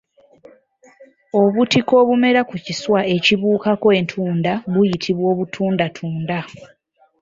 Obutiko 1.41 1.93
obumera 2.01 2.41
ku 2.49 2.55
kiswa 2.65 2.99
ekibuukako 3.15 3.87
entunda 3.99 4.53
buyitibwa 4.73 5.25
obutundatunda. 5.33 6.37